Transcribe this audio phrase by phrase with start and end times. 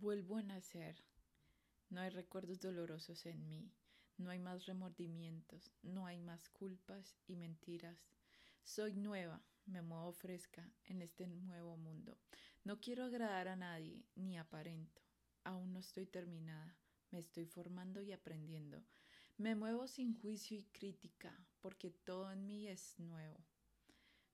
[0.00, 0.96] Vuelvo a nacer.
[1.90, 3.70] No hay recuerdos dolorosos en mí,
[4.16, 8.08] no hay más remordimientos, no hay más culpas y mentiras.
[8.62, 12.16] Soy nueva, me muevo fresca en este nuevo mundo.
[12.64, 15.02] No quiero agradar a nadie, ni aparento.
[15.44, 16.78] Aún no estoy terminada,
[17.10, 18.82] me estoy formando y aprendiendo.
[19.36, 23.44] Me muevo sin juicio y crítica, porque todo en mí es nuevo.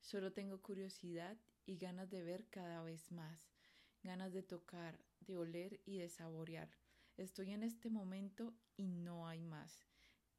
[0.00, 3.55] Solo tengo curiosidad y ganas de ver cada vez más,
[4.02, 6.70] ganas de tocar, de oler y de saborear.
[7.16, 9.86] Estoy en este momento y no hay más.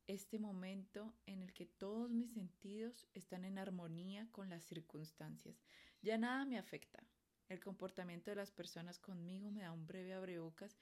[0.08, 5.62] Este momento en el que todos mis sentidos están en armonía con las circunstancias.
[6.02, 7.04] Ya nada me afecta.
[7.50, 10.80] El comportamiento de las personas conmigo me da un breve abrebocas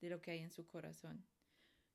[0.00, 1.24] de lo que hay en su corazón.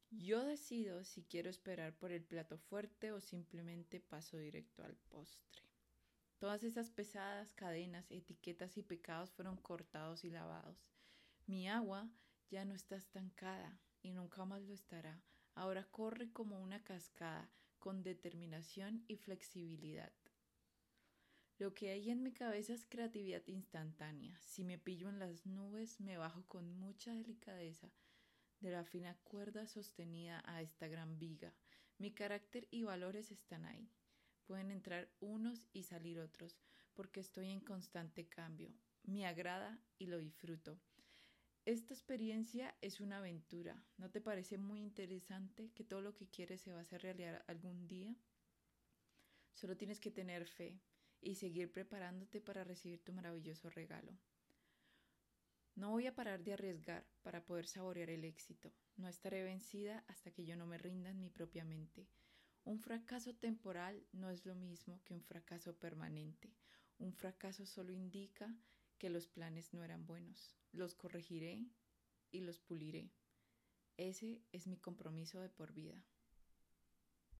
[0.09, 5.72] Yo decido si quiero esperar por el plato fuerte o simplemente paso directo al postre.
[6.43, 10.89] Todas esas pesadas cadenas, etiquetas y pecados fueron cortados y lavados.
[11.45, 12.11] Mi agua
[12.49, 15.23] ya no está estancada y nunca más lo estará.
[15.55, 20.11] Ahora corre como una cascada, con determinación y flexibilidad.
[21.59, 24.37] Lo que hay en mi cabeza es creatividad instantánea.
[24.41, 27.89] Si me pillo en las nubes, me bajo con mucha delicadeza
[28.59, 31.53] de la fina cuerda sostenida a esta gran viga.
[31.99, 33.89] Mi carácter y valores están ahí.
[34.45, 36.59] Pueden entrar unos y salir otros,
[36.93, 38.73] porque estoy en constante cambio.
[39.03, 40.79] Me agrada y lo disfruto.
[41.65, 43.81] Esta experiencia es una aventura.
[43.97, 47.43] ¿No te parece muy interesante que todo lo que quieres se va a hacer realidad
[47.47, 48.15] algún día?
[49.53, 50.81] Solo tienes que tener fe
[51.21, 54.17] y seguir preparándote para recibir tu maravilloso regalo.
[55.75, 58.73] No voy a parar de arriesgar para poder saborear el éxito.
[58.97, 62.07] No estaré vencida hasta que yo no me rinda en mi propia mente.
[62.65, 66.53] Un fracaso temporal no es lo mismo que un fracaso permanente.
[66.97, 68.55] Un fracaso solo indica
[68.97, 70.55] que los planes no eran buenos.
[70.71, 71.65] Los corregiré
[72.31, 73.11] y los puliré.
[73.97, 76.01] Ese es mi compromiso de por vida.